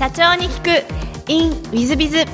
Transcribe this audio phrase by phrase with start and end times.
[0.00, 1.30] 社長に聞く。
[1.30, 2.24] In ウィズビズ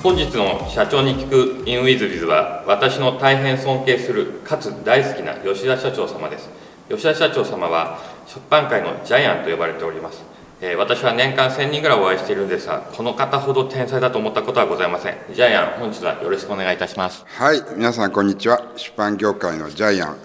[0.00, 6.48] 本日の社長に聞く in ウィズビズは私の大変尊敬するかつ大好きな吉田社長様です。
[6.88, 10.22] 吉田社長様は出版界のジャイアンと呼ばれております。
[10.60, 15.16] えー私は年間1000人ぐらいお会いしているんですがこの方ほど天才だと思ったことはございません。
[15.34, 17.24] ジャイアン本日はよろしくお願いいたします。
[17.26, 18.62] はい、皆さんこんにちは。
[18.76, 20.18] 出版業界のジャイアン。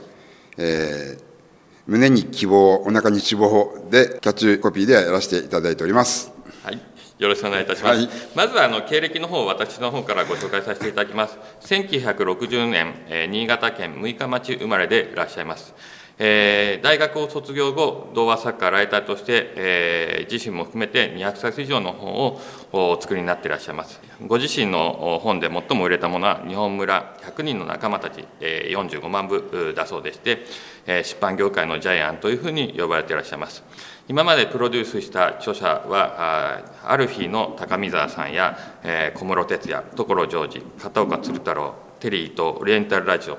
[0.59, 1.24] えー
[1.87, 6.31] 胸に希望、お腹に脂肪でキャッチコピーでやらせていただいております。
[6.63, 6.81] はい、
[7.19, 7.97] よろしくお願いいたします。
[7.99, 11.37] はいまずはあの経歴の方を私の方からご紹介させていただきます。
[11.61, 15.75] 1960年、えー新潟県六日町生まれでいらっしゃいます。
[16.17, 22.39] えー大学を卒業後、童話作家、ライターとして、えー自身も含めて200冊以上の本を
[22.71, 23.99] お作りになっていらっしゃいます。
[24.25, 30.45] ご自身の本で最も売れたものは、日本村100人の仲間たち、えー45万部だそうでして、
[30.85, 33.63] えー出版業界のジャイアンというふうに呼ばれていらっしゃいます。
[34.07, 43.37] 今までプロデュースした著者は、あアルフィーの高見沢さんや、えー小室哲哉、所ジョージ、片岡鶴太郎、テリーとオリエンタルラジオ、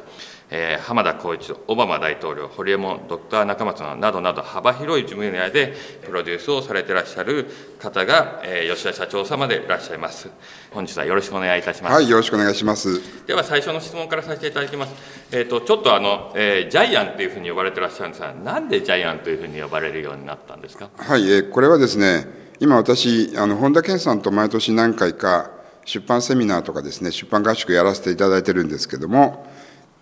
[0.51, 7.47] えー浜田光一郎、オバマ大統領、ホリエモン、ドクター中松などなど幅広い分野でプロデュースをされていらっしゃる
[7.81, 10.29] 方が、えー吉田社長様でいらっしゃいます。
[10.71, 11.95] 本日はよろしくお願いいたします。
[11.95, 13.01] はい、よろしくお願いします。
[13.27, 14.95] では最初の質問からさせていただきます。
[15.33, 20.91] えっ、とちょっとあの、えージャイアンというふうに呼ばれてらっしゃるんですが、なんでジャイアンというふうに呼ばれるようになったんですか？
[20.97, 22.27] はい、えーこれはですね、
[22.61, 25.51] 今私、あの本田健さんと毎年何回か
[25.85, 29.47] 出版セミナーとかですね、出版合宿やらせていただいてるんですけども、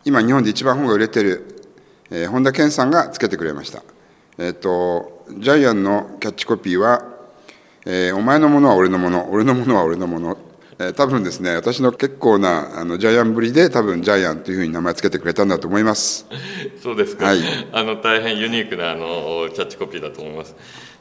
[0.06, 1.62] 今日本で一番本が売れてる、
[2.10, 3.83] えー本田健さんがつけてくれました。
[4.36, 7.02] えっ、と、ジャイアンのキャッチコピーは、
[7.86, 10.36] えーお前のものは俺のもの、俺のものは俺のもの。
[10.78, 16.27] えー多分ですね、私の結構なあのジャイアンぶりで、多分ジャイアンというふうに名前つけてくれたんだと思います。
[16.83, 17.39] そうですか、はい
[17.72, 20.55] あの大変ユニークなあのキャッチコピーだと思います。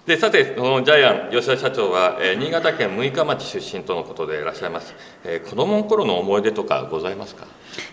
[0.06, 4.94] でさて、このジャイアン、吉田社長は、えー新潟県六日町出身とのことでいらっしゃいます。
[5.24, 7.48] えー子供の頃の思い出とかございますか？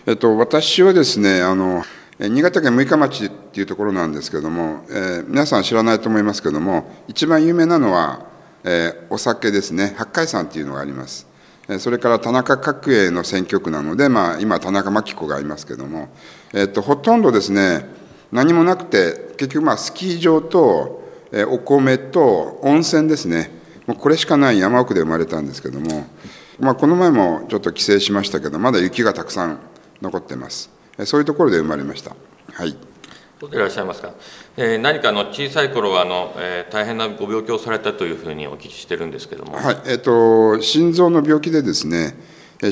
[0.05, 1.83] えっと、私はですね、あの、
[2.19, 8.25] え新潟県六日町っていうところなんですけども、えー皆さん知らないと思いますけども、一番有名なのは、
[8.65, 11.30] えーお酒ですね、八海山っていうのがあります。
[11.79, 16.09] それから田中角栄の選挙区なので、まあ、今、田中真紀子がいますけども、
[16.53, 17.85] えっと、ほとんどですね、
[18.31, 21.01] 何もなくて、結局、まあ、スキー場と、
[21.33, 23.51] えお米と温泉ですね、
[23.87, 26.05] もうこれしかない山奥で生まれたんですけども、
[26.59, 29.59] まあ、この前もちょっと帰省しましたけど、まだ雪がたくさん
[30.01, 30.69] 残ってます。
[31.05, 32.15] そういうところで生まれました。
[32.53, 32.90] はい。
[33.49, 34.13] でいらっしゃいますか、
[34.57, 42.15] えー何かの小さい頃はあの、えー大変なご病気をされたというふうにお聞きしてるんですけども、はい、えっ、と、心臓の病気でですね、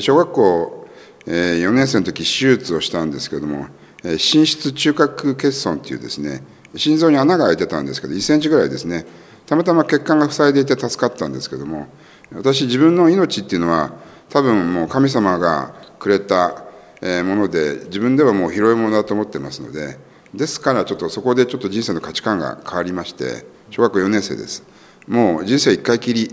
[0.00, 0.88] 小学校、
[1.26, 3.66] え4年生の時手術をしたんですけども、
[4.04, 6.42] えー心室中核欠損っていうですね、
[6.76, 9.06] 心臓に穴が開いてたんですけど、1センチぐらいですね、
[9.46, 11.88] たまたま血管が塞いでいて助かったんですけども、
[12.32, 13.92] 私、自分の命っていうのは、
[14.28, 16.64] 多分もう神様がくれた
[17.02, 19.98] もので、自分ではもう広いものだと思ってますので、
[20.34, 24.64] ですからちょっとそこでちょっと人生の価値観が変わりまして、小学校4年生です。
[25.08, 26.30] もう人生一回きり、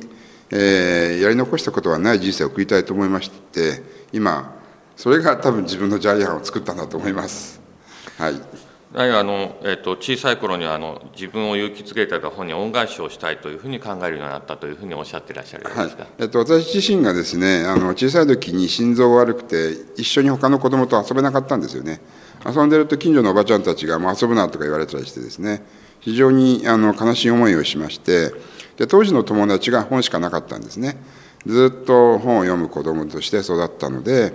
[0.51, 3.81] えーやり残したことはない人生を送りたいと思いまして、
[4.13, 4.55] 今、
[4.95, 7.59] それが多分自分のジャイアンを作ったんだと思います。
[8.17, 8.67] はい。
[8.93, 21.99] あの、えー、と小さい頃にはあの自分を勇気づけた本に恩返しをしたいというふうに考えるようになったというふうにおっしゃっていらっしゃるはいえっと、私自身がですねあの小さい時に心臓が悪くて一緒に他の子供と遊べなかったんですよね
[22.45, 25.63] 遊んでると近所のおばちゃんたちが「もう遊ぶな」とか言われたりしてですね
[25.99, 28.33] 非常にあの悲しい思いをしまして
[28.77, 30.97] で当時の友達が本しかなかったんですね。
[31.45, 34.33] ずっと本を読む子供として育ったので、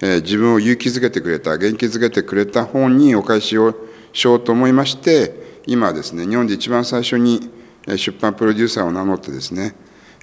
[0.00, 3.74] えー自分を勇気づけてくれた元気づけてくれた本にお返しを
[4.12, 7.50] しようと思いまして今ですね日本で一番最初に
[7.86, 9.74] 出版プロデューサーを名乗ってですね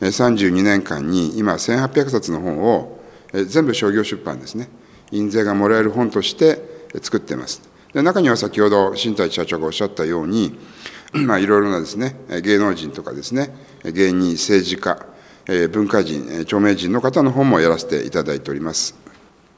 [0.02, 3.00] 32年間に今1800冊の本を
[3.32, 4.70] 全部商業出版ですね。
[5.12, 6.69] 印税がもらえる本として
[7.02, 7.62] 作っています。
[7.94, 10.58] で中には先ほど新太社長がおっしゃったように
[11.14, 13.50] まあいろいろなですねえー芸能人とかですね
[13.84, 15.06] えー芸人政治家
[15.48, 18.96] えー文化人えー著名人の方の本もやらせていただいております。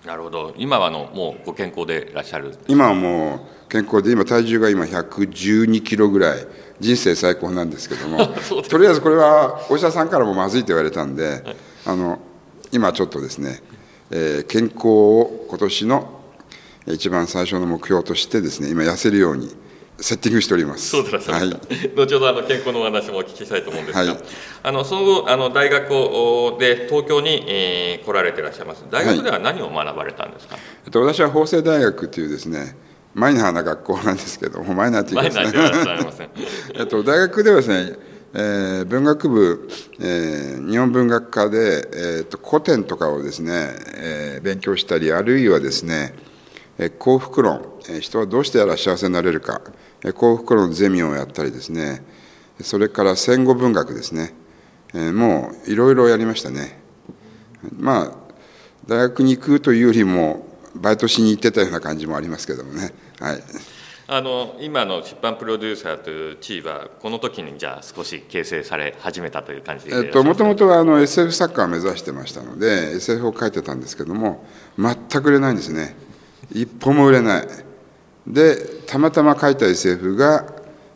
[0.06, 0.54] なるほど。
[0.58, 2.58] 今はあのもうご健康でいらっしゃる？
[2.68, 6.48] 今はもう健康で今体重が今112キロぐらい
[6.80, 8.18] 人生最高なんですけども
[8.68, 11.44] とりあえずこれはお医者さんからもまずいと言われたんで、
[11.86, 12.20] あの
[12.72, 13.62] 今ちょっとですね、
[14.10, 16.21] えー健康を今年の
[16.88, 19.56] 一番最初の目標としてですね今痩せるように
[20.00, 20.90] セッティングしております。
[20.90, 21.96] そうでいらっしゃいますか、はい。
[21.96, 24.24] 後ほどあの健康のお話もお聞きしたいと思うんですが、はい。
[24.64, 28.84] あのその後あの大学をで東京に、えー来られていらっしゃいます。
[28.90, 32.76] 大学では何を学ばれたんですか、えっと、私は法政大学というですね、
[33.14, 36.30] マイナーな学校なんですけどもマイナーっていうかですね。
[36.76, 37.96] えっと、大学ではですね、
[38.34, 39.70] えー、文学部、
[40.00, 46.31] えー、日本文学科で、えーと、古典とかをですね、えー、勉強したりあるいはですね、えー、
[46.90, 49.62] 幸福論、えー、人はどうしてやら幸せになれるか、
[50.04, 52.04] えー、幸福論ゼミをやったりですね。
[52.62, 54.34] それから戦後文学ですね、
[54.94, 56.80] えー、もういろいろやりましたね。
[57.78, 58.12] まあ
[58.88, 62.92] 大学に行くというよりもバイトしに行ってたような感じもありますけどもね。
[63.20, 63.44] はい、
[64.08, 74.46] あの今の出版プロデューサーという地位はこの時にじゃあ少し形成され始めたという感じでえっともともとはあの SF 作家を目指してましたので SF を書いてたんですけども
[74.78, 75.96] 全く売れないんですね
[76.54, 77.48] 一歩も売れない。
[78.28, 80.46] でたまたま書いた SF が、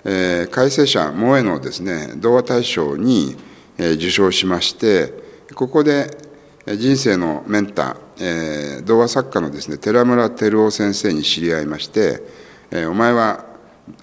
[0.04, 3.36] えー、改正者萌えのですね童話大賞に、
[3.78, 5.14] えー、受賞しまして
[5.56, 6.18] ここで
[6.66, 12.22] 人生のメンター、えー、童話作家のですね寺村照夫先生に知り合いまして、
[12.72, 13.46] えー、お前は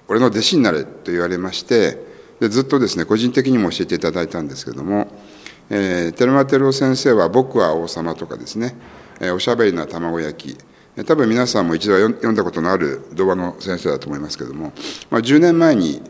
[0.07, 1.97] 俺の弟子になれと言われまして
[2.39, 5.07] でずっとですね個人的にも教えていただいたんですけども、
[5.69, 8.75] えー、寺村照夫先生は「僕は王様」とかですね
[9.19, 10.57] 「えー、おしゃべりな卵焼き」
[10.95, 14.73] 多分皆さんも一度は読んだことのある童話の先生だと思いますけども、
[15.09, 16.01] まあ、10年前に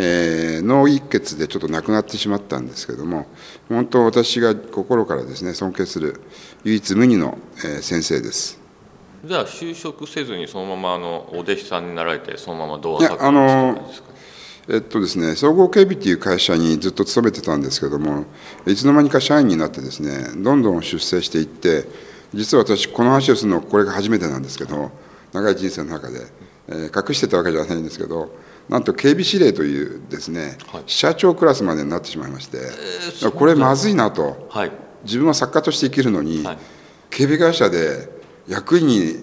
[0.00, 3.26] えー、脳一血でちょっと亡くなってしまったんですけども
[3.68, 6.20] 本当私が心からですね尊敬する
[6.62, 8.60] 唯一無二の、えー、先生です。
[9.24, 13.90] じゃあ就職せずにそのままあのお弟子さんになられてそのままどう作あの
[14.68, 18.26] えっとですね総合警備っていう会社にずっと勤めてたんですけども
[18.64, 21.86] いつの間にか社員になってですねどんどん出世していって
[22.34, 24.90] 実は私この話をするのこれが初めてなんですけど
[25.32, 26.26] 長い人生の中で、
[26.68, 28.34] えー、隠してたわけじゃないんですけど
[28.68, 34.72] なんと警備司令というですね、はい、社長クラスまでになってしまいまして、えー、これまずいなと、はい、
[35.04, 36.58] 自分は作家として生きるのに、はい、
[37.10, 38.08] 警備会社で
[38.46, 39.14] 役員に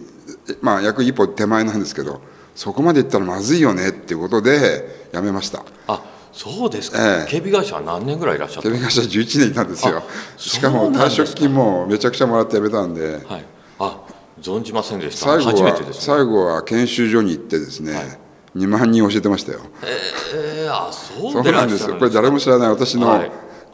[0.62, 2.22] まあ役員一歩手前なんですけど
[2.56, 5.63] そこまでいったらまずいよねっていうことで辞めました。
[5.88, 6.02] あ
[6.35, 8.69] そうですか、えー、警備会社は何年ぐらいいらっしゃった？
[8.69, 10.03] 警備会社11年いたんですよ。
[10.35, 13.45] しかも退職金もめちゃくちゃもらって辞めたんで、はい、
[13.79, 14.01] あ
[14.41, 15.27] 存じませんでした。
[15.39, 18.19] 最後は、ね、最後は研修所に行ってですね、はい。
[18.57, 19.61] 2万人教えてましたよ。
[19.81, 21.95] ええー、あそうそうなんですよ。
[21.95, 23.31] これ誰も知らない私の、はい、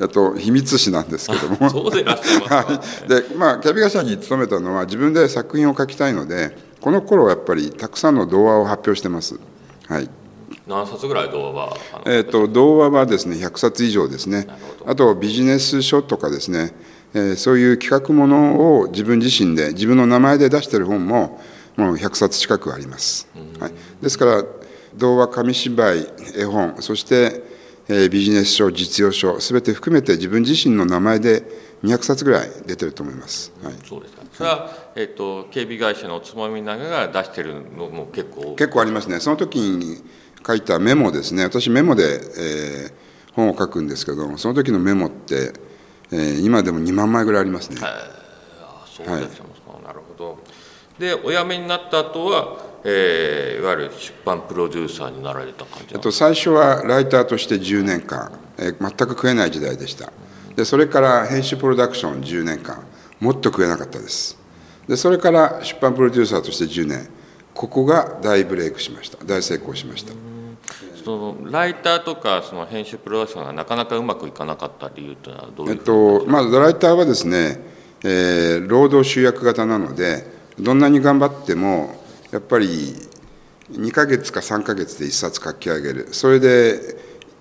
[0.10, 1.68] と秘密誌なんですけども。
[1.68, 9.40] そうでいらっしゃいます、 はい、でまあキャビア社に勤めたのは自分で作品を書きたいのでこの頃やっぱりたくさんの童話を発表してます。
[9.88, 10.10] はい
[10.72, 14.48] 何冊ぐらい童話はえーと、童話はですね100冊以上ですね。
[14.86, 16.72] あとビジネス書とかですね、
[17.14, 21.42] えー、そういう企画ものを自分自身で自分の名前で出してる本も
[21.76, 23.28] もう100冊近くあります、
[23.60, 23.72] はい、
[24.02, 24.44] ですから
[24.96, 26.08] 童話紙芝居
[26.38, 27.44] 絵本そして、
[27.88, 31.44] えー、ビジネス書実用書すべて含めて自分自身の名前で
[31.84, 34.22] 200冊ぐらい出てると思います、はい、そうですか。
[34.34, 39.20] それは、えーと、警備会社のつまみながら出してるのも結構結構ありますね。
[39.20, 40.02] その時に
[40.46, 41.44] 書いたメモですね。
[41.44, 42.04] 私メモで、
[42.38, 45.54] えー、本を書くんですけどその時のメモって、
[46.12, 50.40] えー、今でも2万枚ぐらいありますね、あそうですか、はい、なるほど。
[51.00, 60.12] でお辞めになった後はえー、いわゆる出版プロデューサーになられた感じ、えっと、最初はライターとして10年間、えー、全く食えない時代でした。
[60.56, 62.84] でそれから編集プロダクション10年間。
[63.20, 64.38] もっと食えなかったです。
[64.88, 67.08] でそれから出版プロデューサーとして10年。
[67.54, 69.24] ここが大ブレイクしました。
[69.24, 70.31] 大成功しました
[71.04, 77.60] そのライターとかその編集プロダクションがなかなかうまくいかなかった理由というのはどういうえっとまずライターはですね、
[78.04, 80.26] えー、労働集約型なので
[80.60, 81.96] どんなに頑張っても
[82.32, 82.96] やっぱり
[83.72, 86.10] 2か月か3か月で1冊書き上げる。
[86.12, 86.98] それで、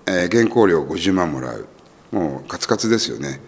[0.07, 1.67] えー、原稿料50万もらう。
[2.13, 3.41] もうカツカツですよね、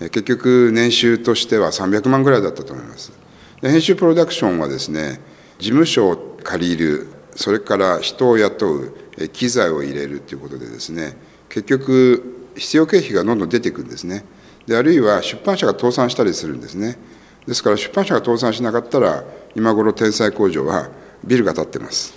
[0.00, 3.12] えー、結局年収としては300万ぐらいだったと思います。
[3.60, 5.20] で編集プロダクションはですね
[5.58, 7.08] 事務所を借りる
[7.38, 11.16] それから人を雇う機材を入れるということでですね
[11.48, 14.24] 結局必要経費がどんどん出ていくんですね。
[14.66, 16.98] であるいは出版社が倒産したりするんですね。
[17.46, 19.22] ですから出版社が倒産しなかったら
[19.54, 20.90] 今頃天才工場は
[21.24, 22.12] ビルが建ってます。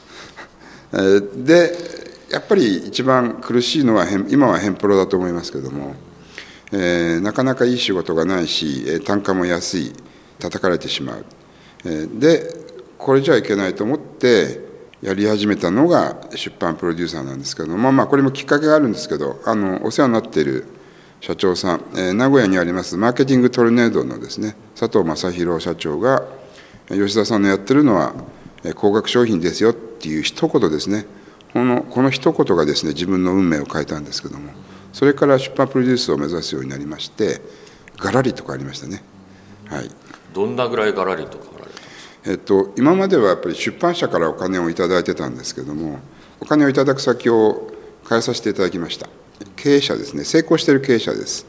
[1.37, 1.77] で
[2.31, 5.95] やっぱり一番苦しいのは今はヘンプロだと思いますけれども、
[6.71, 9.93] えー、なかなかいい仕事がないし単価も安い
[10.39, 11.25] 叩かれてしまう、
[12.19, 12.55] で
[12.97, 14.70] これじゃいけないと思って
[15.01, 20.65] やり始めたのが出版プロデューサーなんですけどもまあこれもきっかけがあるんですけどあのお世話になっている
[21.21, 26.23] 社長さん、えー、名古屋にありますマーケティングトルネードのですね佐藤正宏社長が
[26.87, 28.13] 吉田さんのやってるのは
[28.75, 31.05] 高額商品ですよっていう一言ですね。
[31.53, 34.51] このこの一言がですね自分の運命を変えたんですけども
[34.93, 37.41] それから出版プロデュースを目指すようになりまして
[37.97, 39.03] ガラリと変わりましたね。
[39.67, 39.89] はい。
[40.33, 41.70] どんなぐらいガラリと変わら
[42.25, 45.99] えっと、今まではやっぱり出版社からお金を頂いてたんですけども
[46.39, 47.71] お金をいただく先を
[48.07, 49.07] 変えさせていただきました。
[49.55, 50.23] 経営者ですね。
[50.23, 51.45] 成功している経営者です。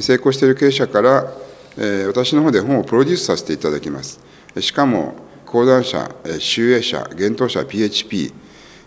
[0.00, 1.32] 成功している経営者から、
[1.78, 4.20] えー、私の方で本をプロデュースさせていただきます。
[4.60, 8.32] しかも講談社集英社幻冬社 PHP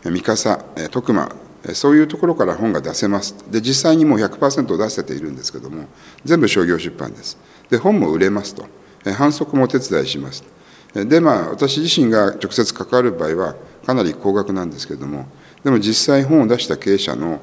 [0.03, 0.57] 三笠
[0.91, 1.31] 徳間
[1.73, 3.35] そういうところから本が出せます。
[3.49, 5.85] で実際にもう100%出せているんですけども
[6.23, 7.37] 全部商業出版です。
[7.69, 8.67] で本も売れますと。
[9.15, 10.43] 反則もお手伝いします。
[10.93, 13.55] でまあ私自身が直接関わる場合は
[13.85, 15.27] かなり高額なんですけれども
[15.63, 17.39] でも実際本を出した経営者の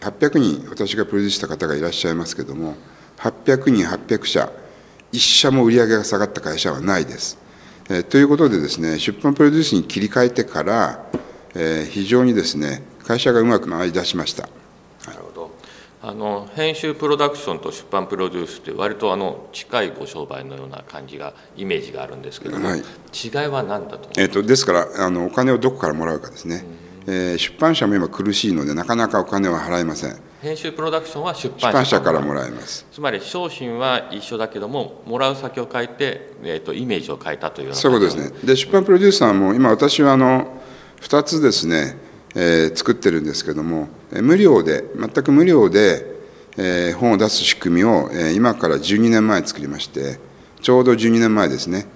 [0.00, 2.76] 800人私がプロデュースした方がいらっしゃいますけれども
[3.18, 4.50] 800人800社
[5.12, 7.38] 1社も売り上げが下がった会社はないです。
[7.88, 11.06] えー、ということでですね出版プロデュースに切り替えてから、
[11.54, 14.48] えー、非常にですね会社がうまく回り出しました。
[16.06, 26.62] あの編集プロダクションと出版プロデュースって割とあの近いご商売のような感じがイメージがあるんですけども、はい、違いは何だとえーと、ですからあのお金をどこからもらうかですね、
[27.06, 30.16] うん、えー、出版社も今苦しいのでなかなかお金は払えません。
[30.42, 32.86] 編集プロダクションは出版社からもらいます。
[32.92, 38.38] つまり商品は一緒だけどももらう先を変えて、えーと、イメージを変えたというそういうことですね。
[38.46, 40.60] で出版プロデューサーも今私はあの
[41.00, 41.96] 2つですね、
[42.34, 46.04] えー、作ってるんですけども無料で全く無料で、
[46.56, 50.18] えー、本を出す仕組みを、えー、今から12年前作りまして
[50.60, 51.86] ちょうど12年前ですね、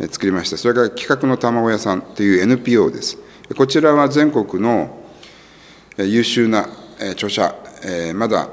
[0.00, 0.56] えー、作りました。
[0.56, 3.18] それが企画の卵屋さんという NPO です。
[3.56, 5.02] こちらは全国の
[5.98, 6.68] 優秀な
[7.12, 8.48] 著者えまだ、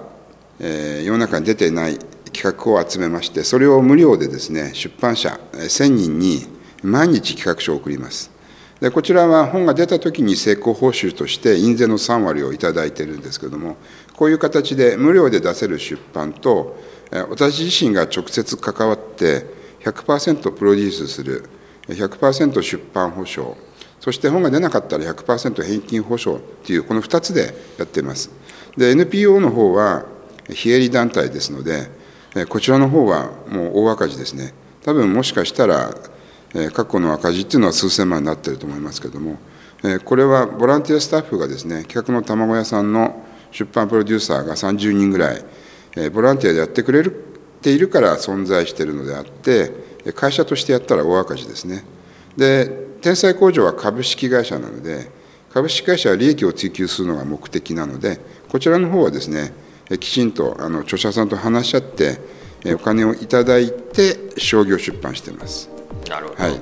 [0.59, 1.97] え世の中に出ていない
[2.33, 6.45] 企画を集めましてそれを無料でですね出版社1000人に
[6.83, 8.31] 毎日企画書を送ります。
[8.81, 13.75] でこちらは本が出た時に成功報酬として印税の3割を頂いているんですけれども
[14.15, 16.77] こういう形で無料で出せる出版と
[17.29, 19.45] 私自身が直接関わって
[19.83, 21.49] 100%プロデュースする
[21.87, 23.57] 100%出版保証
[23.99, 28.31] そして本が出なかったら100%返金保証っていうこの2つでやっています。
[28.77, 30.05] NPO の方は
[30.49, 31.89] 非営利団体ですので
[32.47, 34.53] こちらの方はもう大赤字ですね。
[34.83, 35.93] 多分もしかしたら
[36.73, 39.37] 過去の赤字っていうのは数千万になってると思いますけれども
[40.05, 45.43] これはボランティアスタッフがですね企画の卵屋さんの出版プロデューサーが30人ぐらい
[46.11, 47.03] ボランティアでやってくれ
[47.61, 49.71] ているから存在しているのであって
[50.15, 51.83] 会社としてやったら大赤字ですね。
[52.37, 55.09] で天才工場は株式会社なので
[55.53, 59.53] 株式会社は利益を追求するのが目的なのでこちらの方はですね
[59.99, 62.19] きちんとあの著者さんと話し合って
[62.73, 65.78] お金をいただいて商業出版しています。
[66.09, 66.61] なるほど、はい、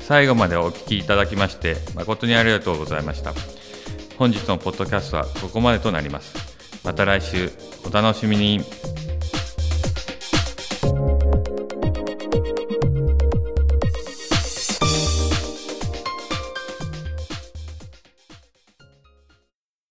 [0.00, 3.32] 最後までお聞きいただきまして誠にありがとうございました。
[4.16, 6.34] 本日のポッドキャストはここまでとなります。
[6.84, 7.50] また来週
[7.86, 8.60] お楽しみに